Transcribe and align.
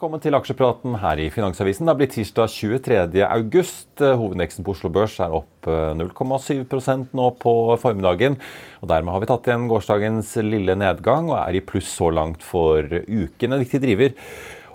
Velkommen 0.00 0.22
til 0.24 0.32
aksjepraten 0.32 0.94
her 0.96 1.20
i 1.20 1.26
Finansavisen. 1.28 1.84
Det 1.84 1.92
har 1.92 1.96
blitt 1.98 2.14
tirsdag 2.14 2.48
23. 2.48 3.20
august. 3.20 4.00
Hovedindeksen 4.00 4.64
på 4.64 4.72
Oslo 4.72 4.88
Børs 4.88 5.18
er 5.20 5.34
opp 5.36 5.68
0,7% 5.68 7.10
nå 7.12 7.26
på 7.36 7.52
formiddagen. 7.82 8.38
Og 8.80 8.88
Dermed 8.88 9.12
har 9.12 9.20
vi 9.20 9.28
tatt 9.28 9.50
igjen 9.50 9.66
gårsdagens 9.68 10.30
lille 10.40 10.78
nedgang 10.80 11.28
og 11.28 11.36
er 11.42 11.58
i 11.58 11.60
pluss 11.60 11.90
så 11.98 12.08
langt 12.16 12.40
for 12.40 12.80
uken. 12.88 13.52
En 13.52 13.60
viktig 13.60 13.82
driver 13.84 14.16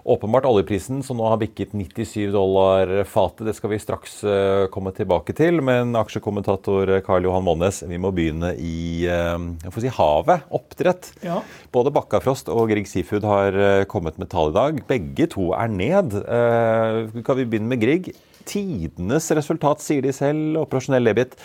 Åpenbart 0.05 0.45
oljeprisen 0.45 0.99
som 1.01 1.17
nå 1.17 1.25
har 1.25 1.39
bikket 1.41 1.71
97 1.73 2.29
dollar 2.35 2.91
fatet. 3.09 3.47
Det 3.47 3.55
skal 3.57 3.71
vi 3.71 3.79
straks 3.81 4.19
uh, 4.21 4.67
komme 4.69 4.93
tilbake 4.93 5.33
til. 5.33 5.57
Men 5.65 5.97
aksjekommentator 5.97 6.91
Karl 7.05 7.25
Johan 7.25 7.45
Månes, 7.47 7.81
vi 7.89 7.97
må 7.97 8.11
begynne 8.13 8.53
i 8.61 9.07
uh, 9.09 9.73
si, 9.73 9.89
havet. 9.97 10.45
Oppdrett. 10.53 11.09
Ja. 11.25 11.39
Både 11.73 11.93
Bakkafrost 11.95 12.53
og 12.53 12.69
Grieg 12.69 12.85
Seafood 12.91 13.25
har 13.25 13.57
kommet 13.89 14.21
med 14.21 14.29
tall 14.29 14.53
i 14.53 14.57
dag. 14.59 14.79
Begge 14.93 15.29
to 15.33 15.49
er 15.57 15.73
ned. 15.73 16.13
kan 17.25 17.41
vi 17.41 17.49
begynne 17.49 17.73
med 17.73 17.81
Grieg? 17.81 18.13
Tidenes 18.47 19.29
resultat, 19.35 19.81
sier 19.83 20.05
de 20.05 20.13
selv. 20.15 20.59
Operasjonell 20.61 21.11
EBIT 21.11 21.35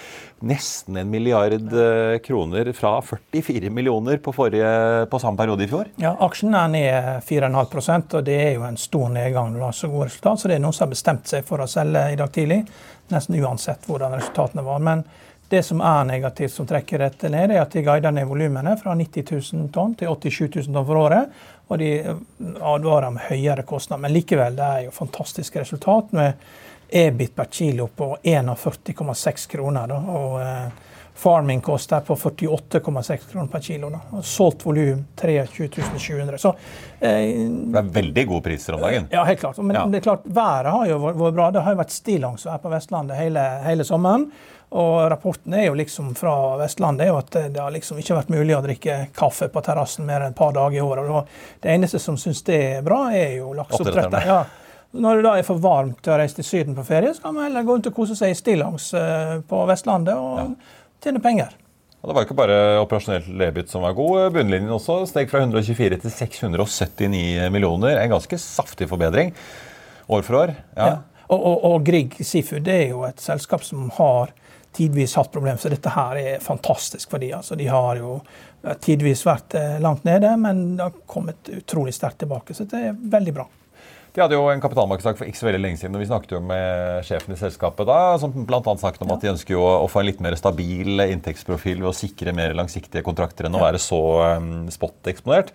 nesten 0.47 0.97
en 1.01 1.11
milliard 1.11 1.73
eh, 1.73 2.19
kroner 2.25 2.73
fra 2.77 2.95
44 3.03 3.71
millioner 3.71 4.21
på, 4.23 4.33
forrige, 4.33 5.07
på 5.11 5.23
samme 5.23 5.41
periode 5.41 5.67
i 5.67 5.71
fjor. 5.71 5.91
Ja, 6.01 6.15
Aksjen 6.27 6.57
er 6.57 6.71
ned 6.73 7.25
4,5% 7.29 8.19
og 8.21 8.29
det 8.29 8.39
er 8.45 8.55
jo 8.55 8.69
en 8.69 8.79
stor 8.81 9.11
nedgang 9.13 9.53
når 9.53 9.59
du 9.59 9.67
har 9.69 9.81
så 9.81 9.91
gode 9.93 10.11
resultat. 10.11 10.43
Så 10.43 10.51
det 10.51 10.59
er 10.59 10.65
noen 10.65 10.77
som 10.77 10.87
har 10.87 10.95
bestemt 10.95 11.33
seg 11.33 11.49
for 11.49 11.65
å 11.65 11.69
selge 11.71 12.07
i 12.13 12.21
dag 12.21 12.33
tidlig, 12.35 12.63
nesten 13.11 13.41
uansett 13.43 13.91
hvordan 13.91 14.17
resultatene 14.17 14.65
var. 14.67 14.81
Men 14.87 15.05
det 15.51 15.65
som 15.67 15.81
er 15.83 16.05
negativt 16.07 16.53
som 16.55 16.67
trekker 16.71 17.03
dette 17.03 17.29
ned, 17.33 17.51
er 17.51 17.65
at 17.65 17.73
de 17.75 17.83
guider 17.83 18.15
ned 18.15 18.29
volumene 18.31 18.77
fra 18.79 18.95
90 18.95 19.33
000 19.35 19.71
tonn 19.75 19.97
til 19.99 20.13
87 20.13 20.45
000 20.47 20.69
tonn 20.77 20.87
for 20.87 21.01
året. 21.01 21.33
Og 21.71 21.81
de 21.83 21.89
advarer 22.07 23.09
om 23.09 23.19
høyere 23.19 23.65
kostnader. 23.67 24.05
Men 24.05 24.15
likevel, 24.15 24.55
det 24.59 24.69
er 24.69 24.85
jo 24.85 24.95
fantastiske 24.95 25.65
resultat. 25.65 26.13
med 26.15 26.39
EBIT 26.93 27.35
per 27.37 27.45
kilo 27.45 27.87
på 27.87 28.17
41,6 28.23 29.49
kroner. 29.51 29.87
Da, 29.87 29.97
og 29.97 30.41
eh, 30.43 30.91
farming 31.15 31.61
koster 31.61 32.01
på 32.01 32.15
48,6 32.15 33.31
kroner 33.33 33.49
per 33.53 33.61
kilo. 33.61 33.91
Da, 33.91 34.01
og 34.11 34.25
solgt 34.25 34.67
volum 34.67 35.05
23 35.21 35.69
700. 35.99 36.39
Så, 36.39 36.55
eh, 37.01 37.11
det 37.47 37.83
er 37.83 37.91
veldig 37.99 38.27
gode 38.27 38.43
priser 38.49 38.79
om 38.79 38.87
dagen? 38.87 39.11
Ja, 39.11 39.25
helt 39.25 39.41
klart. 39.41 39.59
Men 39.59 39.77
ja. 39.77 39.85
det 39.87 40.01
er 40.01 40.07
klart, 40.09 40.25
været 40.25 40.73
har 40.73 40.87
jo 40.89 41.03
vært 41.05 41.35
bra. 41.35 41.51
Det 41.51 41.67
har 41.67 41.77
jo 41.77 41.83
vært 41.83 41.93
stillongs 41.95 42.47
her 42.49 42.63
på 42.63 42.73
Vestlandet 42.73 43.21
hele, 43.21 43.45
hele, 43.67 43.85
sommeren. 43.85 44.31
Og 44.71 45.11
rapporten 45.11 45.55
er 45.59 45.67
jo 45.67 45.75
liksom 45.75 46.13
fra 46.15 46.33
Vestlandet 46.61 47.09
er 47.09 47.11
jo 47.11 47.19
at 47.19 47.33
det 47.35 47.59
har 47.59 47.73
liksom 47.75 47.99
ikke 47.99 48.21
vært 48.21 48.29
mulig 48.31 48.55
å 48.55 48.63
drikke 48.63 48.99
kaffe 49.19 49.51
på 49.51 49.63
terrassen 49.67 50.07
mer 50.07 50.23
enn 50.23 50.31
et 50.31 50.39
par 50.39 50.55
dager 50.55 50.79
i 50.79 50.85
året. 50.85 51.31
Det 51.61 51.73
eneste 51.75 51.99
som 51.99 52.17
syns 52.17 52.45
det 52.47 52.61
er 52.77 52.85
bra, 52.87 53.09
er 53.11 53.41
jo 53.41 53.51
lakseoppdretterne. 53.59 54.23
Ja. 54.31 54.45
Når 54.91 55.21
det 55.21 55.27
da 55.29 55.33
er 55.39 55.47
for 55.47 55.63
varmt 55.63 56.01
til 56.03 56.15
å 56.15 56.19
reise 56.19 56.41
til 56.41 56.47
Syden 56.47 56.75
på 56.75 56.85
ferie, 56.87 57.13
så 57.15 57.23
kan 57.23 57.37
man 57.37 57.47
heller 57.47 57.67
gå 57.67 57.77
rundt 57.77 57.89
og 57.91 57.95
kose 57.95 58.17
seg 58.19 58.35
stillongs 58.35 58.89
eh, 58.99 59.37
på 59.47 59.61
Vestlandet 59.71 60.19
og 60.19 60.41
ja. 60.41 60.47
tjene 61.05 61.23
penger. 61.23 61.55
Og 62.01 62.09
det 62.09 62.17
var 62.17 62.25
ikke 62.25 62.39
bare 62.39 62.59
operasjonelt 62.81 63.29
lebit 63.39 63.71
som 63.71 63.85
var 63.85 63.95
god. 63.95 64.33
Bunnlinjen 64.35 64.73
også 64.73 65.03
steg 65.07 65.31
fra 65.31 65.43
124 65.45 66.01
til 66.01 66.15
679 66.15 67.51
millioner. 67.53 68.01
En 68.01 68.15
ganske 68.17 68.41
saftig 68.41 68.89
forbedring 68.91 69.35
år 70.11 70.25
for 70.27 70.41
år. 70.41 70.55
Ja. 70.75 70.87
ja. 70.87 71.25
Og, 71.31 71.39
og, 71.39 71.57
og, 71.69 71.83
Grieg 71.87 72.17
Seafood 72.27 72.65
det 72.67 72.77
er 72.87 72.89
jo 72.95 73.05
et 73.07 73.21
selskap 73.23 73.63
som 73.63 73.87
har 74.01 74.33
tidvis 74.75 75.15
hatt 75.19 75.31
problemer, 75.35 75.59
så 75.59 75.71
dette 75.71 75.93
her 75.93 76.19
er 76.19 76.43
fantastisk 76.43 77.11
for 77.11 77.23
de. 77.23 77.31
Altså, 77.37 77.55
de 77.59 77.69
har 77.71 78.01
jo 78.01 78.17
tidvis 78.83 79.23
vært 79.27 79.55
eh, 79.59 79.79
langt 79.83 80.07
nede, 80.07 80.33
men 80.41 80.63
det 80.79 80.89
har 80.89 80.99
kommet 81.11 81.51
utrolig 81.55 81.95
sterkt 81.95 82.23
tilbake. 82.25 82.57
Så 82.57 82.67
det 82.71 82.83
er 82.91 82.99
veldig 83.15 83.35
bra. 83.37 83.47
De 84.11 84.23
hadde 84.23 84.35
jo 84.35 84.49
en 84.51 84.63
kapitalmarkedsdag 84.63 85.19
for 85.21 85.31
ikke 85.31 85.39
så 85.39 85.47
veldig 85.47 85.61
lenge 85.63 85.79
siden. 85.79 85.95
og 85.95 86.03
Vi 86.03 86.09
snakket 86.11 86.35
jo 86.35 86.41
med 86.43 87.07
sjefen 87.07 87.37
i 87.37 87.39
selskapet 87.39 87.87
da, 87.87 88.01
som 88.19 88.35
bl.a. 88.35 88.61
snakket 88.65 89.05
om 89.07 89.15
at 89.15 89.23
de 89.23 89.31
ønsker 89.31 89.55
jo 89.55 89.63
å 89.63 89.87
få 89.91 90.03
en 90.03 90.11
litt 90.11 90.25
mer 90.25 90.35
stabil 90.39 91.05
inntektsprofil 91.07 91.79
ved 91.79 91.93
å 91.93 91.97
sikre 91.97 92.35
mer 92.35 92.57
langsiktige 92.59 93.07
kontrakter 93.07 93.47
enn 93.47 93.59
å 93.59 93.63
være 93.63 93.79
så 93.83 94.03
um, 94.41 94.67
spot-eksponert. 94.73 95.55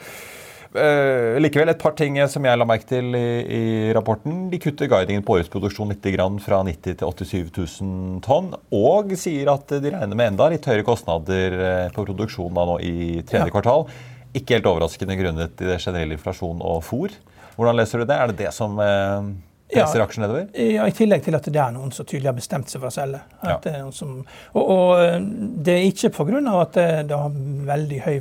Uh, 0.76 1.36
likevel 1.40 1.72
et 1.72 1.80
par 1.80 1.94
ting 1.96 2.18
som 2.32 2.44
jeg 2.48 2.60
la 2.60 2.68
merke 2.68 2.88
til 2.88 3.12
i, 3.16 3.28
i 3.44 3.62
rapporten. 3.96 4.48
De 4.52 4.60
kutter 4.64 4.92
guidingen 4.92 5.24
på 5.28 5.36
årets 5.36 5.52
produksjon 5.52 5.92
litt 5.92 6.08
grann, 6.16 6.40
fra 6.44 6.64
90 6.68 7.00
til 7.04 7.12
87 7.12 7.52
000 7.60 8.24
tonn. 8.24 8.52
Og 8.76 9.16
sier 9.20 9.52
at 9.52 9.72
de 9.72 9.92
regner 9.92 10.16
med 10.16 10.34
enda 10.34 10.50
litt 10.52 10.68
høyere 10.68 10.88
kostnader 10.88 11.60
uh, 11.60 11.86
på 11.96 12.08
produksjonen 12.08 12.72
nå 12.72 12.80
i 12.88 12.98
tredje 13.20 13.50
ja. 13.50 13.52
kvartal. 13.52 13.90
Ikke 14.36 14.58
helt 14.58 14.68
overraskende 14.72 15.20
grunnet 15.20 15.64
i 15.64 15.74
det 15.74 15.82
generelle 15.84 16.16
inflasjon 16.16 16.64
og 16.64 16.84
fôr. 16.88 17.12
Hvordan 17.56 17.78
leser 17.80 18.02
du 18.02 18.08
det? 18.08 18.16
Er 18.16 18.32
det 18.32 18.38
det 18.40 18.52
som 18.56 18.80
eh, 18.84 19.30
presser 19.72 20.02
ja, 20.02 20.06
aksjen 20.06 20.26
nedover? 20.26 20.46
Ja, 20.60 20.86
I 20.88 20.96
tillegg 20.96 21.24
til 21.26 21.38
at 21.38 21.48
det 21.50 21.62
er 21.62 21.74
noen 21.76 21.94
som 21.96 22.08
tydelig 22.08 22.30
har 22.32 22.38
bestemt 22.38 22.72
seg 22.72 22.84
for 22.84 22.92
å 22.92 22.96
selge. 22.96 23.22
Ja. 23.42 23.58
Det 23.64 23.74
som, 23.96 24.20
og, 24.54 24.62
og, 24.64 24.92
eh, 25.02 25.18
det 25.66 25.76
er 25.80 25.90
ikke 25.90 26.14
pga. 26.20 26.44
at 26.62 26.78
det, 26.78 26.88
det, 27.10 27.20
har 27.24 27.42
veldig 27.72 28.00
høy 28.06 28.16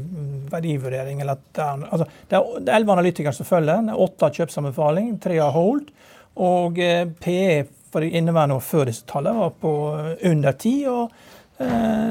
verdivurdering. 0.54 1.20
eller 1.20 1.38
at 1.38 1.46
Det 1.52 1.68
er, 1.68 1.86
altså, 1.90 2.08
det 2.30 2.40
er 2.40 2.76
elleve 2.78 2.98
analytikere 2.98 3.36
som 3.36 3.48
følger. 3.48 3.94
Åtte 3.94 4.28
har 4.28 4.42
kjøpsanbefaling, 4.42 5.14
tre 5.22 5.38
har 5.38 5.54
hold. 5.54 5.86
Og 6.34 6.78
eh, 6.82 7.06
PE 7.22 7.64
for 7.94 8.02
inneværende 8.02 8.58
år 8.58 8.64
før 8.66 8.90
disse 8.90 9.06
tallene 9.06 9.44
var 9.44 9.54
på 9.62 9.72
eh, 10.00 10.30
under 10.30 10.58
ti. 10.58 10.74
og 10.90 11.04
eh, 11.06 11.30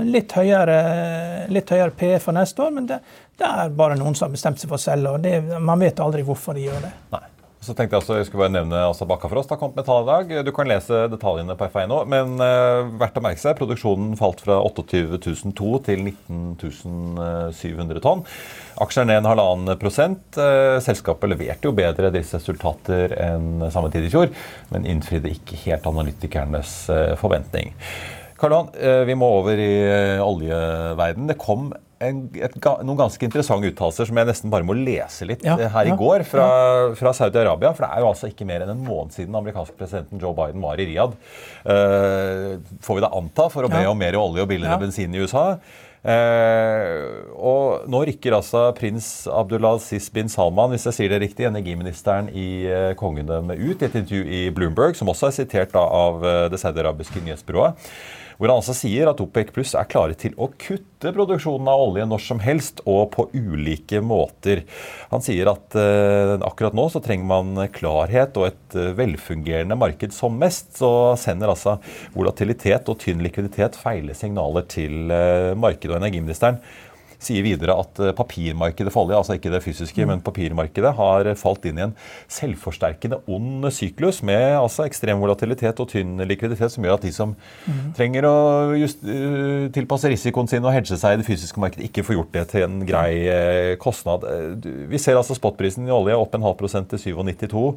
litt 0.07 0.31
høyere, 0.37 0.77
litt 1.51 1.71
høyere 1.73 1.91
PE 1.99 2.15
for 2.23 2.35
neste 2.37 2.63
år, 2.63 2.71
men 2.77 2.87
det, 2.87 3.01
det 3.39 3.49
er 3.49 3.75
bare 3.75 3.97
noen 3.99 4.15
som 4.15 4.29
har 4.29 4.37
bestemt 4.37 4.61
seg 4.61 4.71
for 4.71 4.79
å 4.79 4.85
selge. 4.85 5.11
og 5.11 5.23
det, 5.25 5.35
Man 5.59 5.83
vet 5.83 5.99
aldri 5.99 6.23
hvorfor 6.23 6.55
de 6.55 6.67
gjør 6.69 6.83
det. 6.85 6.93
Nei. 7.11 7.25
Så 7.63 7.71
tenkte 7.71 7.95
Jeg 7.95 8.01
også, 8.01 8.15
jeg 8.19 8.27
skulle 8.27 8.41
bare 8.43 8.51
nevne 8.57 8.79
altså 8.89 9.05
Bakkafrost 9.07 9.51
har 9.53 9.59
kommet 9.59 9.77
med 9.79 9.85
tall 9.87 10.03
i 10.03 10.07
dag. 10.09 10.31
Du 10.43 10.51
kan 10.55 10.67
lese 10.67 11.05
detaljene 11.11 11.55
på 11.55 11.69
FI 11.71 11.85
nå. 11.87 12.01
Men 12.11 12.35
uh, 12.41 12.89
verdt 12.99 13.19
å 13.19 13.23
merke 13.23 13.39
seg, 13.39 13.55
produksjonen 13.59 14.17
falt 14.19 14.43
fra 14.43 14.57
28.002 14.67 15.69
til 15.85 16.03
19.700 16.09 18.03
tonn. 18.03 18.25
Aksjer 18.83 19.07
ned 19.07 19.21
en 19.21 19.29
halvannen 19.31 19.79
prosent. 19.79 20.25
Uh, 20.35 20.75
selskapet 20.83 21.31
leverte 21.31 21.69
jo 21.69 21.75
bedre 21.77 22.11
disse 22.11 22.41
resultater 22.41 23.15
enn 23.29 23.69
samme 23.71 23.93
tid 23.93 24.09
i 24.09 24.11
fjor, 24.11 24.33
men 24.73 24.89
innfridde 24.89 25.31
ikke 25.31 25.61
helt 25.63 25.87
analytikernes 25.93 26.75
uh, 26.91 27.15
forventning. 27.21 27.71
Karl 28.43 28.57
Johan, 28.57 28.69
vi 29.07 29.15
må 29.15 29.29
over 29.39 29.59
i 29.63 29.73
oljeverden. 30.19 31.29
Det 31.31 31.39
kom 31.39 31.69
en, 32.03 32.23
et, 32.35 32.57
noen 32.57 32.99
ganske 32.99 33.27
interessante 33.27 33.69
uttalelser 33.71 34.09
som 34.09 34.19
jeg 34.19 34.29
nesten 34.29 34.51
bare 34.53 34.67
må 34.67 34.75
lese 34.77 35.27
litt 35.29 35.45
ja, 35.45 35.55
her 35.75 35.89
i 35.89 35.95
går 35.99 36.25
fra, 36.27 36.47
fra 36.99 37.13
Saudi-Arabia. 37.15 37.73
For 37.75 37.85
det 37.85 37.91
er 37.91 38.03
jo 38.03 38.09
altså 38.11 38.31
ikke 38.31 38.47
mer 38.49 38.65
enn 38.65 38.75
en 38.75 38.83
måned 38.85 39.15
siden 39.15 39.31
den 39.31 39.39
amerikanske 39.41 39.77
presidenten 39.79 40.21
Joe 40.21 40.35
Biden 40.37 40.63
var 40.63 40.81
i 40.81 40.87
Riyadh. 40.89 41.15
Uh, 41.63 42.77
får 42.83 42.99
vi 42.99 43.05
da 43.05 43.13
anta, 43.15 43.47
for 43.53 43.65
å 43.65 43.71
be 43.71 43.83
om 43.89 43.99
mer 43.99 44.19
olje 44.19 44.45
og 44.45 44.51
billigere 44.51 44.81
bensin 44.81 45.15
i 45.15 45.23
USA. 45.23 45.47
Uh, 46.03 47.29
og 47.39 47.85
nå 47.87 48.01
rykker 48.09 48.35
altså 48.35 48.65
prins 48.75 49.23
Abdulaziz 49.31 50.09
bin 50.11 50.31
Salman, 50.31 50.73
hvis 50.73 50.89
jeg 50.89 50.97
sier 50.97 51.13
det 51.13 51.21
riktig, 51.23 51.47
energiministeren 51.47 52.27
i 52.27 52.65
uh, 52.67 52.89
kongedømmet 52.99 53.61
ut 53.61 53.77
i 53.77 53.87
et 53.87 53.95
intervju 54.01 54.25
i 54.27 54.43
Bloomberg, 54.55 54.99
som 54.99 55.11
også 55.13 55.29
er 55.29 55.37
sitert 55.39 55.71
da, 55.75 55.85
av 55.87 56.19
det 56.51 56.59
saudiarabiske 56.59 57.23
nyhetsbyrået. 57.23 57.87
Hvor 58.37 58.49
han 58.49 58.59
altså 58.59 58.75
sier 58.77 59.09
at 59.09 59.21
OPEC 59.23 59.53
pluss 59.55 59.73
er 59.77 59.89
klare 59.89 60.17
til 60.19 60.35
å 60.37 60.49
kutte 60.59 61.13
produksjonen 61.15 61.69
av 61.69 61.83
olje 61.87 62.07
når 62.07 62.23
som 62.23 62.39
helst 62.43 62.81
og 62.89 63.09
på 63.15 63.27
ulike 63.35 64.01
måter. 64.03 64.63
Han 65.11 65.23
sier 65.25 65.51
at 65.51 65.77
uh, 65.77 66.37
akkurat 66.47 66.77
nå 66.77 66.87
så 66.93 67.01
trenger 67.03 67.29
man 67.29 67.67
klarhet 67.75 68.39
og 68.39 68.49
et 68.49 68.79
uh, 68.79 68.93
velfungerende 68.97 69.77
marked 69.79 70.15
som 70.15 70.37
mest. 70.39 70.71
Så 70.79 70.89
sender 71.19 71.51
altså 71.53 71.77
volatilitet 72.15 72.89
og 72.91 72.99
tynn 73.03 73.23
likviditet 73.23 73.77
feile 73.79 74.15
signaler 74.17 74.65
til 74.71 75.11
uh, 75.11 75.53
markedet 75.59 75.93
og 75.95 76.01
energiministeren 76.01 76.61
sier 77.25 77.45
videre 77.45 77.75
at 77.79 78.01
eh, 78.01 78.13
papirmarkedet 78.15 78.93
for 78.93 79.07
olje, 79.07 79.17
altså 79.19 79.37
ikke 79.37 79.51
det 79.53 79.63
fysiske, 79.65 80.03
mm. 80.03 80.11
men 80.11 80.23
papirmarkedet, 80.25 80.93
har 80.97 81.29
falt 81.39 81.65
inn 81.69 81.79
i 81.79 81.85
en 81.87 81.95
selvforsterkende 82.31 83.21
ond 83.31 83.67
syklus 83.73 84.21
med 84.25 84.57
altså 84.59 84.87
ekstrem 84.87 85.21
volatilitet 85.23 85.81
og 85.81 85.89
tynn 85.91 86.21
likviditet, 86.29 86.73
som 86.73 86.85
gjør 86.85 86.97
at 86.99 87.07
de 87.07 87.13
som 87.15 87.35
mm. 87.35 87.83
trenger 87.97 88.29
å 88.29 88.37
just, 88.79 89.03
uh, 89.07 89.67
tilpasse 89.73 90.11
risikoen 90.11 90.49
sin 90.51 90.65
og 90.65 90.75
hedge 90.75 90.97
seg 90.99 91.17
i 91.17 91.21
det 91.21 91.27
fysiske 91.27 91.61
markedet, 91.63 91.89
ikke 91.89 92.05
får 92.07 92.19
gjort 92.19 92.33
det 92.37 92.47
til 92.53 92.67
en 92.67 92.81
grei 92.87 93.11
uh, 93.27 93.73
kostnad. 93.81 94.25
Vi 94.91 95.01
ser 95.01 95.19
altså 95.19 95.37
spotprisen 95.37 95.87
i 95.89 95.93
olje 95.93 96.17
opp 96.17 96.35
en 96.37 96.45
halv 96.45 96.59
prosent 96.59 96.91
til 96.93 97.01
97,2. 97.13 97.69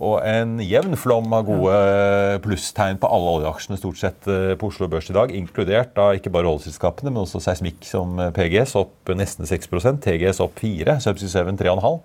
Og 0.00 0.22
en 0.24 0.56
jevn 0.64 0.96
flom 0.96 1.28
av 1.36 1.44
gode 1.44 1.74
plusstegn 2.44 2.96
på 3.00 3.08
alle 3.12 3.34
oljeaksjene 3.36 3.76
stort 3.76 3.98
sett 4.00 4.28
eh, 4.32 4.54
på 4.56 4.70
Oslo 4.70 4.88
Børs 4.88 5.10
i 5.12 5.16
dag, 5.16 5.34
inkludert 5.36 5.92
da 5.98 6.08
ikke 6.16 6.32
bare 6.32 6.48
oljeselskapene, 6.48 7.12
men 7.12 7.26
også 7.26 7.42
seismikk 7.44 7.84
som 7.84 8.16
eh, 8.16 8.32
PGS 8.36 8.72
opp 8.80 9.12
nesten 9.12 9.48
6% 9.48 10.00
TGS 10.06 10.40
opp 10.40 10.56
4 10.62 10.96
Subsea 11.04 11.44
7 11.44 11.52
3,5 11.60 12.00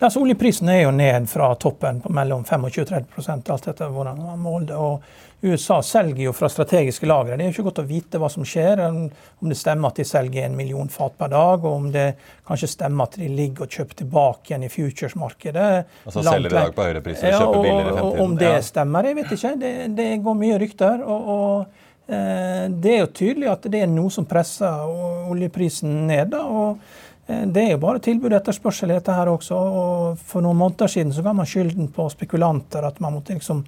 ja, 0.00 0.10
så 0.10 0.20
Oljeprisen 0.20 0.68
er 0.72 0.82
jo 0.86 0.92
ned 0.96 1.26
fra 1.28 1.54
toppen 1.60 2.00
på 2.00 2.12
mellom 2.16 2.44
25 2.44 2.82
og 2.82 2.88
30 2.88 3.52
alt 3.52 3.66
etter 3.68 3.90
hvordan 3.92 4.22
man 4.24 4.38
måler 4.40 4.70
det. 4.70 4.78
Og 4.80 5.02
USA 5.42 5.82
selger 5.82 6.22
jo 6.26 6.32
fra 6.36 6.48
strategiske 6.52 7.08
lagre. 7.08 7.36
Det 7.36 7.44
er 7.44 7.48
jo 7.48 7.54
ikke 7.54 7.66
godt 7.70 7.82
å 7.82 7.86
vite 7.88 8.20
hva 8.20 8.28
som 8.32 8.44
skjer. 8.44 8.80
Om 8.84 9.48
det 9.48 9.56
stemmer 9.56 9.92
at 9.92 10.00
de 10.00 10.06
selger 10.08 10.44
en 10.44 10.56
million 10.56 10.88
fat 10.92 11.16
per 11.20 11.32
dag, 11.32 11.64
og 11.64 11.70
om 11.70 11.90
det 11.92 12.06
kanskje 12.48 12.70
stemmer 12.74 13.08
at 13.08 13.16
de 13.20 13.28
ligger 13.28 13.64
og 13.64 13.76
kjøper 13.76 14.00
tilbake 14.02 14.52
igjen 14.52 14.66
i 14.66 14.72
futures-markedet. 14.72 15.68
Altså 16.04 16.24
selger 16.24 16.52
i 16.52 16.56
dag 16.58 16.74
på 16.76 16.88
høyere 16.88 17.04
priser 17.04 17.36
og 17.36 17.44
kjøper 17.44 17.68
billigere 17.68 17.84
i 17.84 17.92
fremtiden. 17.92 18.08
Og 18.08 18.24
om 18.24 18.40
det 18.40 18.54
stemmer, 18.68 19.10
jeg 19.10 19.20
vet 19.20 19.36
ikke. 19.36 19.54
Det, 19.64 19.74
det 20.00 20.08
går 20.24 20.40
mye 20.44 20.58
rykter. 20.64 21.04
og, 21.04 21.30
og 21.36 22.10
eh, 22.16 22.64
det 22.72 22.96
er 22.96 23.04
jo 23.04 23.12
tydelig 23.22 23.52
at 23.52 23.70
det 23.72 23.84
er 23.84 23.92
noe 23.92 24.12
som 24.12 24.28
presser 24.28 24.88
oljeprisen 25.32 26.04
ned. 26.10 26.34
da, 26.36 26.44
og 26.44 27.00
det 27.46 27.62
er 27.62 27.72
jo 27.74 27.80
bare 27.82 28.00
tilbud 28.02 28.32
og 28.32 28.36
etterspørsel 28.40 28.90
dette 28.90 29.14
her 29.14 29.28
også. 29.30 29.56
og 29.56 30.20
For 30.26 30.42
noen 30.44 30.58
måneder 30.58 30.90
siden 30.90 31.12
så 31.14 31.22
ga 31.22 31.34
man 31.36 31.48
skylden 31.48 31.90
på 31.94 32.08
spekulanter. 32.12 32.86
At 32.86 33.00
man 33.00 33.14
måtte 33.14 33.36
liksom 33.36 33.62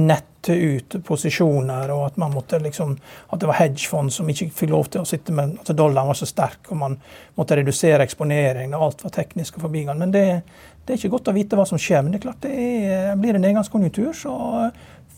nette 0.00 0.54
ut 0.54 0.96
posisjoner, 1.06 1.92
og 1.94 2.06
at, 2.08 2.16
man 2.20 2.34
måtte 2.34 2.58
liksom, 2.60 2.96
at 3.32 3.40
det 3.40 3.48
var 3.48 3.60
hedgefond 3.60 4.12
som 4.12 4.28
ikke 4.28 4.50
fikk 4.52 4.72
lov 4.74 4.90
til 4.92 5.04
å 5.04 5.08
sitte 5.08 5.32
med 5.32 5.56
at 5.62 5.72
dollaren 5.76 6.10
var 6.10 6.18
så 6.18 6.28
sterk 6.28 6.68
og 6.68 6.80
man 6.82 6.98
måtte 7.38 7.56
redusere 7.60 8.04
eksponeringen. 8.04 8.74
og 8.76 8.88
Alt 8.88 9.06
var 9.06 9.14
teknisk 9.14 9.58
og 9.58 9.68
forbigående. 9.68 10.04
Men 10.04 10.12
det, 10.12 10.26
det, 10.84 10.92
er 10.92 11.00
ikke 11.00 11.14
godt 11.16 11.32
å 11.32 11.36
vite 11.38 11.60
hva 11.60 11.68
som 11.68 11.80
skjer. 11.80 12.02
Men 12.02 12.12
det 12.12 12.20
er 12.20 12.26
klart 12.26 12.44
det 12.44 12.54
er, 12.54 13.14
blir 13.20 13.38
en 13.38 13.46
nedgangskonjunktur, 13.46 14.12
så 14.24 14.36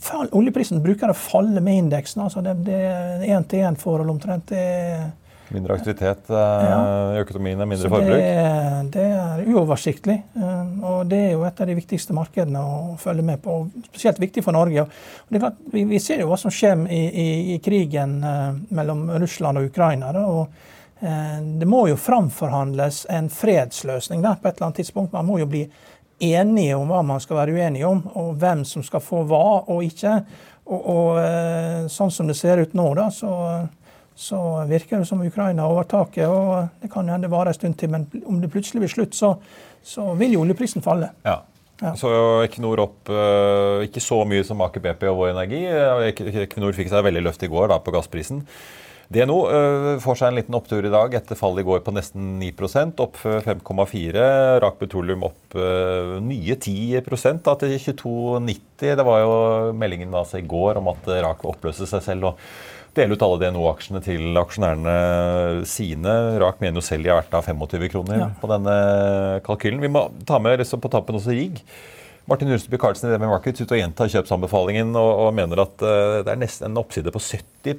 fall, 0.07 0.29
oljeprisen 0.37 0.83
bruker 0.85 1.11
å 1.11 1.17
falle 1.17 1.63
med 1.65 1.87
indeksen. 1.87 2.27
altså 2.27 2.43
Det 2.45 2.77
er 2.77 3.25
én-til-én-forhold 3.31 4.13
omtrent. 4.13 4.53
det 4.53 4.61
er 4.61 5.07
Mindre 5.49 5.75
aktivitet 5.75 6.31
eh, 6.31 7.17
i 7.17 7.21
økonomien 7.23 7.61
er 7.63 7.69
mindre 7.71 7.91
forbruk? 7.91 8.17
Det, 8.19 8.31
det, 8.97 9.05
er 9.15 9.43
uoversiktlig. 9.47 10.17
Eh, 10.35 10.73
og 10.83 11.05
det 11.11 11.21
er 11.29 11.35
jo 11.37 11.45
et 11.47 11.61
av 11.63 11.71
de 11.71 11.77
viktigste 11.79 12.17
markedene 12.17 12.63
å 12.63 12.97
følge 12.99 13.23
med 13.27 13.43
på. 13.45 13.61
og 13.61 13.87
Spesielt 13.87 14.19
viktig 14.23 14.43
for 14.43 14.57
Norge. 14.57 14.89
Klart, 15.31 15.61
vi, 15.71 15.85
vi, 15.87 16.01
ser 16.03 16.25
jo 16.25 16.33
hva 16.33 16.39
som 16.41 16.51
skjer 16.55 16.83
i, 16.91 17.03
i, 17.07 17.29
i 17.55 17.61
krigen 17.63 18.19
eh, 18.27 18.59
mellom 18.75 19.07
Russland 19.23 19.63
og 19.63 19.71
Ukraina. 19.71 20.11
Da, 20.17 20.25
og 20.27 20.73
det 20.97 21.67
må 21.69 21.83
jo 21.91 21.99
framforhandles 22.01 23.03
en 23.13 23.27
fredsløsning 23.29 24.23
da, 24.25 24.33
på 24.41 24.49
et 24.49 24.57
eller 24.57 24.71
annet 24.71 24.79
tidspunkt. 24.81 25.13
Man 25.13 25.29
må 25.29 25.37
jo 25.43 25.47
bli 25.53 25.67
enige 26.25 26.79
om 26.79 26.89
hva 26.89 27.03
man 27.05 27.21
skal 27.21 27.43
være 27.43 27.53
uenige 27.53 27.91
om, 27.91 28.01
og 28.17 28.39
hvem 28.41 28.63
som 28.65 28.83
skal 28.83 29.05
få 29.05 29.21
hva 29.29 29.43
og 29.61 29.85
ikke. 29.85 30.15
Og, 30.73 30.89
og 30.89 31.91
sånn 31.93 32.11
som 32.11 32.33
det 32.33 32.39
ser 32.41 32.65
ut 32.65 32.73
nå, 32.75 32.89
da, 32.97 33.11
så 33.13 33.35
så 34.17 34.39
virker 34.69 35.03
det 35.03 35.09
som 35.11 35.21
Ukraina 35.21 35.67
har 35.67 35.75
overtaket. 35.75 36.25
og 36.27 36.69
Det 36.81 36.89
kan 36.93 37.09
hende 37.13 37.31
vare 37.31 37.53
en 37.53 37.59
stund 37.59 37.77
til, 37.77 37.93
men 37.93 38.09
om 38.25 38.41
det 38.41 38.51
plutselig 38.53 38.81
blir 38.81 38.93
slutt, 38.93 39.15
så, 39.15 39.35
så 39.85 40.15
vil 40.17 40.39
jo 40.39 40.47
oljeprisen 40.47 40.85
falle. 40.85 41.13
Ja. 41.27 41.43
Ja. 41.83 41.93
Så 41.93 42.09
Equinor 42.47 42.81
opp 42.87 43.11
uh, 43.13 43.85
ikke 43.85 44.01
så 44.01 44.23
mye 44.25 44.45
som 44.49 44.63
Aker 44.65 44.81
BP 44.81 45.03
og 45.11 45.19
Vår 45.21 45.35
Energi. 45.35 45.61
Equinor 46.47 46.73
fikk 46.77 46.89
seg 46.89 47.05
veldig 47.05 47.27
løft 47.27 47.45
i 47.45 47.51
går 47.53 47.69
da, 47.69 47.77
på 47.85 47.93
gassprisen. 47.93 48.41
DNO 49.13 49.37
uh, 49.45 49.91
får 50.03 50.17
seg 50.19 50.31
en 50.31 50.39
liten 50.39 50.57
opptur 50.57 50.89
i 50.89 50.93
dag 50.95 51.13
etter 51.19 51.37
fallet 51.39 51.61
i 51.61 51.67
går 51.69 51.83
på 51.85 51.93
nesten 51.95 52.39
9% 52.41 53.03
opp 53.05 53.21
5,4 53.21 54.25
Rak 54.65 54.81
Petroleum 54.81 55.29
opp 55.29 55.59
nye 56.25 56.57
10 56.57 57.05
da, 57.45 57.59
til 57.61 57.77
22,90. 57.77 58.97
Det 58.97 59.07
var 59.07 59.21
jo 59.21 59.37
meldingen 59.77 60.17
altså, 60.17 60.41
i 60.41 60.49
går 60.49 60.81
om 60.81 60.89
at 60.95 61.13
Rak 61.29 61.45
oppløste 61.45 61.89
seg 61.93 62.09
selv. 62.09 62.33
og 62.33 62.41
dele 62.97 63.17
ut 63.17 63.25
alle 63.27 63.41
DNO-aksjene 63.43 64.01
til 64.05 64.39
aksjonærene 64.41 65.67
sine. 65.69 66.15
Rak 66.43 66.63
mener 66.63 66.81
jo 66.81 66.87
selv 66.87 67.07
de 67.07 67.13
har 67.13 67.21
vært 67.21 67.37
av 67.37 67.47
25 67.47 67.91
kroner 67.93 68.23
ja. 68.23 68.31
på 68.41 68.51
denne 68.51 68.79
kalkylen. 69.47 69.83
Vi 69.85 69.93
må 69.93 70.09
ta 70.29 70.41
med 70.43 70.61
liksom 70.63 70.83
på 70.83 70.93
tappen 70.93 71.19
også 71.21 71.37
RIG. 71.37 71.61
Martin 72.27 72.51
Hursteby 72.51 72.79
Karlsen 72.83 73.07
i 73.07 73.13
DB 73.15 73.23
Markets 73.31 73.63
ut 73.63 73.71
og 73.71 73.79
gjentar 73.79 74.09
kjøpsanbefalingen 74.11 74.89
og, 74.99 75.11
og, 75.23 75.29
mener 75.37 75.61
at 75.63 75.83
uh, 75.85 76.17
det 76.27 76.33
er 76.33 76.41
nesten 76.41 76.73
en 76.73 76.81
oppside 76.81 77.13
på 77.15 77.23
70 77.23 77.71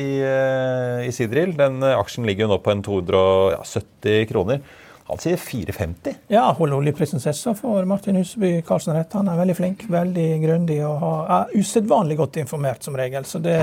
i, 0.00 0.06
uh, 0.24 1.02
i 1.04 1.10
Sidril. 1.12 1.52
Den 1.58 1.82
uh, 1.84 1.98
aksjen 1.98 2.24
ligger 2.24 2.46
jo 2.46 2.54
nå 2.54 2.58
på 2.64 2.72
en 2.72 2.80
270 2.86 4.24
kroner. 4.32 4.62
Han 5.10 5.20
sier 5.20 5.36
4,50. 5.36 6.14
Ja, 6.32 6.46
holder 6.56 7.34
så 7.36 7.52
får 7.58 7.84
Martin 7.84 8.16
Huseby 8.16 8.62
Karlsen 8.64 8.96
rett. 8.96 9.12
Han 9.12 9.28
er 9.28 9.36
veldig 9.42 9.56
flink, 9.58 9.84
veldig 9.92 10.28
grundig 10.46 10.78
og 10.86 11.28
er 11.28 11.52
usedvanlig 11.58 12.16
godt 12.22 12.38
informert 12.40 12.86
som 12.86 12.96
regel. 12.96 13.26
Så 13.28 13.42
det, 13.44 13.58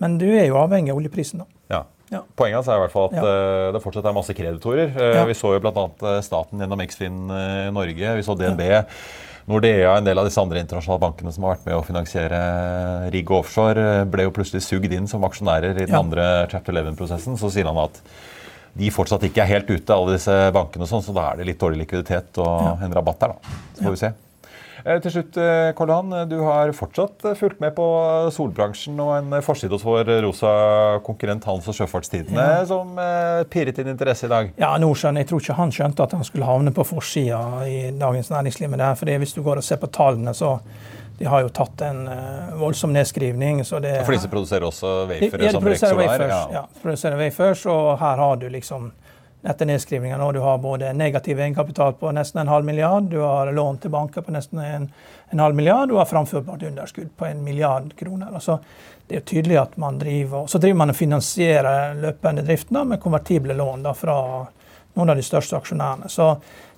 men 0.00 0.18
du 0.20 0.28
er 0.32 0.46
jo 0.48 0.58
avhengig 0.60 0.92
av 0.94 1.00
oljeprisen, 1.00 1.44
da. 1.44 1.60
Ja. 1.70 1.84
Ja. 2.10 2.24
Poenget 2.34 2.66
er 2.66 2.74
i 2.74 2.82
hvert 2.82 2.92
fall 2.92 3.10
at 3.12 3.16
ja. 3.20 3.22
uh, 3.22 3.64
det 3.74 3.80
fortsatt 3.84 4.06
er 4.10 4.14
masse 4.16 4.34
kreditorer. 4.34 4.88
Uh, 4.96 5.10
ja. 5.20 5.26
Vi 5.28 5.36
så 5.38 5.52
jo 5.54 5.60
bl.a. 5.62 5.84
Uh, 6.02 6.16
staten 6.26 6.62
gjennom 6.62 6.80
Eksfin 6.82 7.20
Norge. 7.74 8.14
Vi 8.18 8.24
så 8.26 8.34
DNB. 8.38 8.64
Nordea, 9.50 9.94
en 9.96 10.06
del 10.06 10.18
av 10.20 10.26
disse 10.26 10.42
andre 10.42 10.60
internasjonale 10.62 11.02
bankene 11.02 11.32
som 11.34 11.46
har 11.46 11.56
vært 11.56 11.68
med 11.68 11.78
å 11.78 11.84
finansiere 11.86 12.40
Rigg 13.14 13.30
Offshore, 13.34 14.04
ble 14.10 14.26
jo 14.26 14.34
plutselig 14.34 14.62
sugd 14.66 14.92
inn 14.94 15.08
som 15.10 15.24
aksjonærer 15.26 15.78
i 15.78 15.86
den 15.88 15.96
andre 15.96 16.26
chapter 16.50 16.76
11-prosessen. 16.76 17.38
Så 17.40 17.50
sier 17.54 17.66
han 17.70 17.80
at 17.82 17.98
de 18.78 18.90
fortsatt 18.94 19.24
ikke 19.26 19.42
er 19.42 19.54
helt 19.56 19.70
ute, 19.70 19.94
alle 19.94 20.14
disse 20.18 20.34
bankene, 20.54 20.86
og 20.86 20.92
sånn, 20.92 21.02
så 21.02 21.14
da 21.16 21.30
er 21.30 21.40
det 21.40 21.48
litt 21.48 21.62
dårlig 21.62 21.82
likviditet 21.82 22.38
og 22.42 22.84
en 22.84 22.94
rabatt 22.94 23.24
der. 23.24 23.34
da. 23.34 23.56
Så 23.74 23.86
får 23.86 23.96
vi 23.96 24.02
se. 24.04 24.12
Eh, 24.84 24.98
til 25.04 25.12
slutt, 25.14 25.36
eh, 25.36 25.70
Karl 25.76 25.90
du 26.30 26.36
har 26.44 26.72
fortsatt 26.76 27.24
eh, 27.28 27.36
fulgt 27.38 27.60
med 27.60 27.74
på 27.76 27.86
solbransjen 28.32 29.00
og 29.02 29.12
en 29.18 29.42
forside 29.44 29.74
hos 29.74 29.84
vår 29.84 30.08
rosa 30.24 30.52
konkurrent 31.06 31.44
Hans 31.48 31.68
og 31.68 31.76
Sjøfartstidene 31.76 32.46
ja. 32.60 32.62
som 32.68 32.96
pirret 33.50 33.76
din 33.76 33.90
interesse 33.92 34.28
i 34.28 34.32
dag. 34.32 34.52
Ja, 34.60 34.72
Nordsjøen, 34.80 35.20
Jeg 35.20 35.28
tror 35.30 35.42
ikke 35.42 35.58
han 35.58 35.74
skjønte 35.74 36.06
at 36.06 36.16
han 36.16 36.24
skulle 36.24 36.48
havne 36.48 36.72
på 36.72 36.86
forsida 36.86 37.40
i 37.66 37.90
Dagens 37.98 38.30
Næringsliv 38.30 38.70
med 38.70 38.80
det. 38.80 38.96
for 38.98 39.06
Hvis 39.24 39.34
du 39.34 39.42
går 39.42 39.60
og 39.60 39.64
ser 39.64 39.76
på 39.76 39.90
tallene, 39.92 40.34
så 40.34 40.58
de 41.18 41.26
har 41.28 41.42
jo 41.44 41.50
tatt 41.52 41.82
en 41.84 42.08
voldsom 42.56 42.94
nedskrivning. 42.96 43.64
Så 43.64 43.80
det, 43.80 43.98
for 44.06 44.16
disse 44.16 44.30
produserer 44.32 44.64
også 44.64 45.04
wafere 45.10 45.44
ja, 45.44 45.52
de 45.52 45.60
produserer 45.60 45.98
wafers. 45.98 46.32
Ja, 46.32 46.62
ja, 46.62 46.64
produserer 46.82 47.20
wafers, 47.20 47.66
og 47.66 47.98
her 48.00 48.24
har 48.24 48.40
du 48.40 48.48
liksom 48.48 48.90
etter 49.42 49.66
nedskrivninger 49.66 50.18
nå. 50.18 50.32
Du 50.32 50.40
har 50.44 50.58
både 50.58 50.92
negativ 50.92 51.40
egenkapital 51.40 51.92
på 51.92 52.12
nesten 52.12 52.40
en 52.42 52.52
halv 52.52 52.64
milliard, 52.64 53.08
du 53.10 53.18
har 53.20 53.52
lån 53.52 53.78
til 53.80 53.90
banker 53.90 54.24
på 54.26 54.34
nesten 54.34 54.60
en, 54.64 54.88
en 55.30 55.42
halv 55.42 55.56
milliard, 55.56 55.88
du 55.88 55.96
har 55.96 56.08
framførbart 56.10 56.62
underskudd 56.62 57.10
på 57.16 57.26
en 57.26 57.44
milliard 57.44 57.96
kroner. 57.96 58.34
Altså, 58.34 58.58
det 59.06 59.16
er 59.16 59.26
tydelig 59.26 59.56
at 59.58 59.76
man 59.76 59.98
driver 59.98 60.46
Så 60.46 60.58
driver 60.58 60.78
man 60.78 60.92
og 60.92 60.96
finansierer 60.96 61.94
løpende 61.98 62.44
driften 62.46 62.82
med 62.88 63.00
konvertible 63.02 63.56
lån 63.58 63.82
da, 63.88 63.94
fra 63.94 64.18
noen 64.94 65.10
av 65.10 65.16
de 65.16 65.24
største 65.24 65.56
aksjonærene. 65.56 66.10
Så 66.10 66.34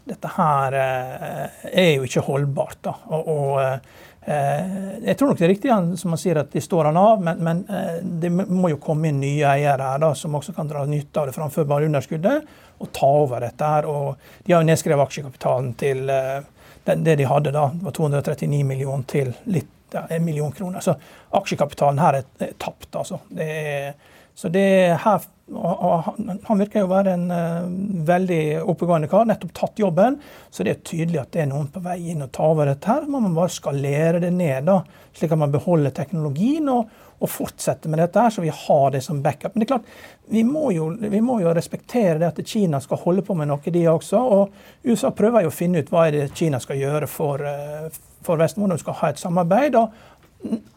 dette 0.08 0.30
her 0.36 0.78
eh, 0.78 1.60
er 1.72 1.90
jo 1.96 2.06
ikke 2.06 2.24
holdbart. 2.26 2.78
da, 2.84 2.94
og, 3.10 3.28
og 3.28 3.60
eh, 3.62 3.76
jeg 4.22 5.16
tror 5.18 5.32
nok 5.32 5.38
det 5.40 5.46
er 5.46 5.50
riktig 5.50 5.70
som 5.98 6.12
man 6.14 6.20
sier 6.20 6.38
at 6.42 6.52
de 6.52 6.60
står 6.62 6.90
han 6.90 6.98
av, 7.00 7.22
men, 7.26 7.40
men 7.42 7.62
eh, 7.66 7.96
det 8.22 8.30
må 8.30 8.70
jo 8.70 8.78
komme 8.82 9.10
inn 9.10 9.18
nye 9.22 9.48
eiere 9.50 9.88
her 9.92 10.02
da, 10.02 10.12
som 10.18 10.38
også 10.38 10.54
kan 10.54 10.70
dra 10.70 10.84
nytte 10.86 11.20
av 11.20 11.26
det 11.30 11.34
framførbare 11.34 11.88
underskuddet 11.90 12.54
og 12.78 12.90
ta 12.94 13.10
over 13.24 13.42
dette. 13.42 13.72
her, 13.74 13.88
og 13.90 14.44
De 14.46 14.54
har 14.54 14.62
jo 14.62 14.70
nedskrevet 14.70 15.06
aksjekapitalen 15.08 15.74
til 15.78 16.06
det 16.84 17.14
de 17.18 17.26
hadde 17.30 17.52
da, 17.54 17.68
det 17.74 17.86
var 17.86 17.94
239 17.94 18.64
millioner 18.66 19.04
til 19.10 19.30
litt 19.54 19.70
ja, 19.92 20.06
en 20.08 20.24
million 20.24 20.52
kroner. 20.52 20.80
Så 20.80 20.94
aksjekapitalen 21.30 22.00
her 22.02 22.18
er, 22.20 22.24
er 22.38 22.54
tapt. 22.58 22.94
altså. 22.96 23.20
Det 23.28 23.46
er 23.46 23.92
Så 24.34 24.48
det 24.48 24.96
her 25.04 25.28
Han 26.46 26.58
virker 26.58 26.80
jo 26.80 26.88
være 26.88 27.12
en 27.12 27.24
uh, 27.28 27.66
veldig 28.08 28.62
oppegående 28.72 29.08
kar, 29.10 29.26
nettopp 29.28 29.50
tatt 29.52 29.82
jobben. 29.82 30.16
Så 30.48 30.64
det 30.64 30.72
er 30.72 30.84
tydelig 30.86 31.20
at 31.20 31.32
det 31.34 31.42
er 31.42 31.50
noen 31.50 31.66
på 31.68 31.82
vei 31.84 31.98
inn 32.14 32.24
og 32.24 32.30
ta 32.32 32.46
over 32.48 32.70
dette. 32.70 32.88
her, 32.88 33.04
Man 33.10 33.26
må 33.26 33.34
bare 33.36 33.52
skalere 33.52 34.22
det 34.22 34.30
ned, 34.32 34.70
da, 34.70 34.78
slik 35.12 35.34
at 35.34 35.42
man 35.42 35.52
beholder 35.52 35.92
teknologien. 35.92 36.70
og, 36.72 36.88
og 37.22 37.30
fortsetter 37.30 37.90
med 37.90 38.00
dette, 38.02 38.18
her, 38.18 38.30
så 38.34 38.42
vi 38.42 38.50
har 38.50 38.90
det 38.90 39.02
som 39.04 39.20
backup. 39.22 39.54
Men 39.54 39.62
det 39.62 39.66
er 39.68 39.74
klart, 39.76 39.90
vi 40.32 40.42
må, 40.42 40.70
jo, 40.74 40.88
vi 40.98 41.20
må 41.22 41.38
jo 41.42 41.52
respektere 41.54 42.18
det 42.18 42.32
at 42.32 42.40
Kina 42.48 42.80
skal 42.82 42.98
holde 43.04 43.22
på 43.22 43.36
med 43.38 43.50
noe, 43.50 43.74
de 43.76 43.84
også. 43.90 44.18
Og 44.18 44.88
USA 44.88 45.12
prøver 45.14 45.44
jo 45.44 45.52
å 45.52 45.54
finne 45.54 45.82
ut 45.82 45.92
hva 45.92 46.08
er 46.08 46.16
det 46.16 46.32
Kina 46.38 46.58
skal 46.62 46.80
gjøre 46.80 47.10
for, 47.10 47.44
for 48.26 48.42
Vesten, 48.42 48.64
hvordan 48.64 48.80
de 48.80 48.82
skal 48.82 48.98
ha 48.98 49.12
et 49.12 49.22
samarbeid. 49.22 49.78
og 49.78 49.94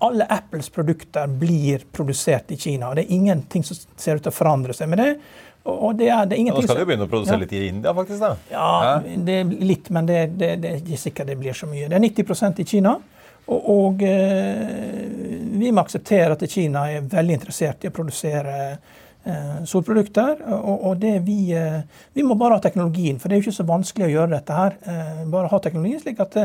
alle 0.06 0.28
Apples 0.30 0.70
produkter 0.70 1.28
blir 1.28 1.84
produsert 1.92 2.52
i 2.52 2.58
Kina. 2.58 2.90
og 2.90 2.96
Det 2.96 3.06
er 3.06 3.16
ingenting 3.16 3.64
som 3.64 3.78
ser 3.98 4.20
ut 4.20 4.26
til 4.26 4.34
å 4.34 4.36
forandre 4.36 4.76
seg 4.78 4.90
med 4.92 5.02
det. 5.02 5.12
Og 5.66 5.96
det 5.98 6.12
er, 6.14 6.28
det 6.30 6.38
er 6.38 6.52
Nå 6.54 6.62
skal 6.62 6.78
de 6.78 6.86
begynne 6.86 7.08
å 7.08 7.10
produsere 7.10 7.40
ja. 7.40 7.42
litt 7.42 7.54
i 7.58 7.62
India, 7.72 7.94
faktisk? 7.98 8.22
da. 8.22 8.36
Ja, 8.52 8.68
ja. 8.86 9.16
Det 9.26 9.38
er 9.42 9.54
litt, 9.66 9.90
men 9.90 10.06
det, 10.06 10.20
det, 10.38 10.52
det, 10.62 10.72
er 10.72 10.84
ikke 10.84 11.02
sikkert 11.02 11.32
det 11.32 11.38
blir 11.42 11.58
så 11.58 11.70
mye. 11.70 11.88
Det 11.90 11.98
er 11.98 12.06
90% 12.06 12.62
i 12.62 12.68
Kina. 12.70 12.94
Og, 13.46 13.70
og 13.70 14.06
eh, 14.06 15.02
vi 15.58 15.72
må 15.74 15.82
akseptere 15.82 16.38
at 16.38 16.46
Kina 16.50 16.86
er 16.94 17.10
veldig 17.10 17.40
interessert 17.40 17.86
i 17.86 17.90
å 17.90 17.96
produsere 17.96 18.54
Eh, 19.26 19.64
solprodukter. 19.66 20.38
Og, 20.54 21.02
vi, 21.26 21.52
eh, 21.54 21.82
vi 22.14 22.24
må 22.24 22.36
bare 22.38 22.60
ha 22.60 22.62
teknologien, 22.62 23.18
for 23.18 23.28
det 23.28 23.36
er 23.36 23.40
jo 23.40 23.48
ikke 23.48 23.58
så 23.58 23.64
vanskelig 23.66 24.06
å 24.06 24.12
gjøre 24.12 24.34
dette 24.36 24.54
her. 24.54 24.76
Eh, 24.86 25.24
bare 25.34 25.50
ha 25.50 25.60
teknologien 25.60 26.02
slik 26.04 26.20
at 26.22 26.36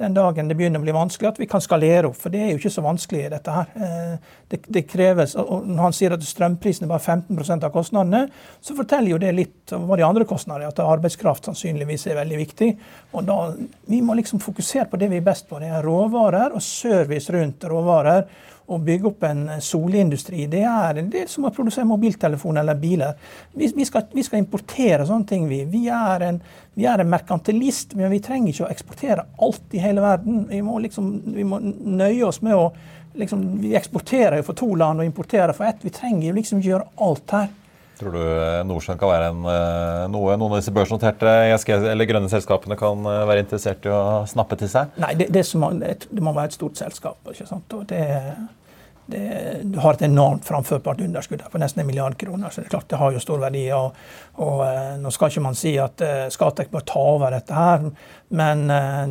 den 0.00 0.16
dagen 0.16 0.48
det 0.50 0.56
begynner 0.58 0.82
å 0.82 0.82
bli 0.82 0.96
vanskelig, 0.96 1.28
at 1.28 1.38
vi 1.38 1.46
kan 1.46 1.62
skalere 1.62 2.08
opp. 2.08 2.16
For 2.18 2.34
det 2.34 2.40
er 2.42 2.48
jo 2.50 2.58
ikke 2.58 2.72
så 2.74 2.82
vanskelig, 2.82 3.28
dette 3.30 3.54
her. 3.54 4.18
Det, 4.50 4.58
det 4.66 4.82
kreves, 4.90 5.36
og 5.36 5.62
Når 5.64 5.82
han 5.82 5.94
sier 5.94 6.12
at 6.16 6.26
strømprisen 6.26 6.84
er 6.84 6.90
bare 6.90 7.06
15% 7.06 7.62
av 7.68 7.70
kostnadene, 7.70 8.24
så 8.60 8.74
forteller 8.74 9.14
jo 9.14 9.18
det 9.22 9.30
litt 9.32 9.72
om 9.72 9.86
hva 9.86 9.96
de 9.96 10.02
andre 10.02 10.26
kostnadene 10.26 10.66
er. 10.66 10.74
At 10.74 10.82
arbeidskraft 10.82 11.46
sannsynligvis 11.46 12.08
er 12.08 12.18
veldig 12.18 12.40
viktig. 12.40 12.72
Og 13.14 13.28
da, 13.28 13.54
Vi 13.86 14.00
må 14.02 14.14
liksom 14.18 14.42
fokusere 14.42 14.90
på 14.90 14.98
det 14.98 15.08
vi 15.12 15.22
er 15.22 15.28
best 15.30 15.46
på. 15.48 15.60
Det 15.62 15.70
er 15.70 15.86
råvarer 15.86 16.50
og 16.50 16.62
service 16.62 17.30
rundt 17.30 17.62
råvarer 17.62 18.26
å 18.66 18.78
bygge 18.80 19.08
opp 19.10 19.24
en 19.28 19.42
solindustri, 19.60 20.46
det 20.48 20.62
er 20.64 21.02
det 21.12 21.26
som 21.28 21.44
å 21.44 21.52
produsere 21.52 21.84
mobiltelefoner 21.88 22.62
eller 22.62 22.78
biler. 22.80 23.18
Vi, 23.52 23.68
vi, 23.76 23.84
skal, 23.84 24.06
vi 24.12 24.24
skal, 24.24 24.40
importere 24.40 25.04
sånne 25.08 25.28
ting, 25.28 25.44
vi. 25.50 25.60
Vi 25.68 25.82
er, 25.92 26.24
en, 26.30 26.40
vi 26.74 26.86
er 26.88 27.02
en 27.02 27.12
merkantilist, 27.12 27.92
men 27.98 28.12
vi 28.14 28.22
trenger 28.24 28.54
ikke 28.54 28.64
å 28.64 28.72
eksportere 28.72 29.26
alt 29.44 29.76
i 29.76 29.82
hele 29.84 30.04
verden. 30.04 30.46
Vi 30.48 30.62
må, 30.64 30.78
liksom, 30.84 31.10
vi 31.36 31.44
må 31.48 31.60
nøye 31.60 32.24
oss 32.24 32.40
med 32.44 32.56
å 32.56 32.68
liksom, 33.14 33.44
Vi 33.62 33.76
eksporterer 33.78 34.40
jo 34.40 34.48
for 34.48 34.58
to 34.58 34.72
land 34.74 34.98
og 34.98 35.06
importerer 35.06 35.52
for 35.54 35.68
ett. 35.68 35.84
Vi 35.84 35.92
trenger 35.94 36.28
jo 36.28 36.38
liksom 36.38 36.64
gjøre 36.64 36.88
alt 37.04 37.36
her. 37.36 37.52
Tror 37.98 38.12
du 38.12 38.22
eh, 38.22 38.96
kan 38.98 39.10
være 39.10 39.30
en, 39.30 39.44
eh, 39.46 40.00
noe 40.10 40.34
noen 40.38 40.50
av 40.50 40.58
disse 40.58 40.74
børsnoterte 40.74 41.30
ESG 41.52 41.70
eller 41.76 42.10
grønne 42.10 42.30
selskapene 42.32 42.78
kan 42.78 43.06
eh, 43.06 43.22
være 43.28 43.44
interessert 43.44 43.86
i 43.86 43.92
å 43.94 44.24
snappe 44.30 44.58
til 44.58 44.70
seg? 44.70 44.96
Nei, 45.02 45.14
det, 45.20 45.30
det, 45.34 45.46
må, 45.60 45.70
det 45.78 46.20
må, 46.20 46.34
være 46.34 46.50
et 46.50 46.58
stort 46.58 46.80
selskap. 46.80 47.20
ikke 47.30 47.46
sant? 47.46 47.76
Og 47.76 47.84
det, 47.92 48.02
det, 49.12 49.22
du 49.70 49.78
har 49.84 49.94
et 49.94 50.02
enormt 50.08 50.46
framførbart 50.48 51.04
underskudd 51.06 51.44
på 51.52 51.60
nesten 51.62 51.84
en 51.84 51.86
milliard 51.86 52.16
kroner. 52.18 52.50
så 52.50 52.64
Det 52.64 52.72
er 52.72 52.74
klart 52.74 52.88
det 52.90 52.98
har 52.98 53.14
jo 53.14 53.22
stor 53.22 53.44
verdi. 53.44 53.62
og, 53.76 54.00
og 54.42 54.64
Nå 54.98 55.12
skal 55.14 55.30
ikke 55.30 55.44
man 55.44 55.58
si 55.58 55.76
at 55.78 56.02
Skatek 56.34 56.72
bør 56.74 56.86
ta 56.88 57.04
over 57.12 57.36
dette, 57.36 57.54
her, 57.54 57.84
men 58.34 58.64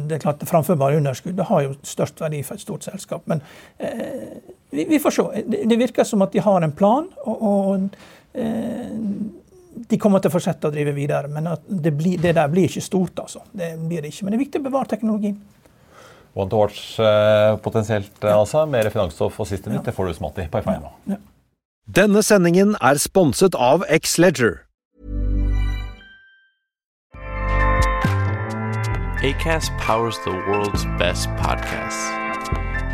det 0.10 0.18
er 0.18 0.26
klart 0.26 0.44
det 0.44 0.50
framførbare 0.50 1.00
underskuddet 1.00 1.48
har 1.48 1.70
jo 1.70 1.78
størst 1.88 2.20
verdi 2.26 2.44
for 2.44 2.60
et 2.60 2.66
stort 2.66 2.84
selskap. 2.90 3.24
Men 3.32 3.46
eh, 3.80 4.42
vi, 4.74 4.90
vi, 4.90 5.00
får 5.00 5.16
se. 5.16 5.30
Det, 5.46 5.64
det, 5.72 5.80
virker 5.80 6.10
som 6.10 6.26
at 6.26 6.36
de 6.36 6.44
har 6.44 6.68
en 6.68 6.76
plan. 6.76 7.08
og, 7.24 7.48
og 7.48 7.88
de 8.34 10.00
kommer 10.02 10.22
til 10.22 10.32
å 10.32 10.34
fortsette 10.34 10.70
å 10.70 10.74
drive 10.74 10.94
videre, 10.96 11.30
men 11.30 11.50
det, 11.68 11.92
blir, 11.94 12.18
det, 12.22 12.34
der 12.38 12.50
blir 12.52 12.70
ikke 12.70 12.82
stort. 12.84 13.20
altså. 13.26 13.44
Det 13.52 13.74
blir 13.78 14.02
det 14.02 14.14
ikke, 14.14 14.26
Men 14.26 14.34
det 14.34 14.40
er 14.40 14.46
viktig 14.46 14.62
å 14.62 14.68
bevare 14.70 14.90
teknologien. 14.94 15.38
One 16.34 16.50
to 16.50 16.58
watch 16.58 17.00
eh, 17.00 17.56
potensielt, 17.62 18.16
ja. 18.22 18.40
altså. 18.40 18.66
Mer 18.66 18.90
finansstoff 18.90 19.40
og 19.40 19.50
siste 19.50 19.70
nytt, 19.70 19.84
ja. 19.84 19.86
det 19.90 19.96
får 19.98 20.10
du 20.10 20.18
som 20.18 20.30
alltid 20.30 20.50
på 20.54 20.64
F1 20.64 20.82
nå. 20.82 20.94
Ja. 21.14 21.20
Denne 21.84 22.24
sendingen 22.24 22.78
er 22.82 23.02
sponset 23.02 23.58
av 23.60 23.84
X-Leger. 23.92 24.64
ACAST 29.24 29.72
powers 29.80 30.18
the 30.26 30.32
world's 30.32 30.84
best 30.98 31.30
podcasts. 31.38 32.10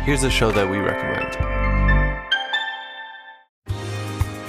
Here's 0.04 0.22
a 0.22 0.30
show 0.30 0.52
that 0.52 0.68
we 0.68 0.78
recommend. 0.78 1.59